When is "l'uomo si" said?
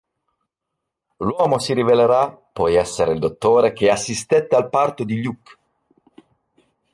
1.17-1.75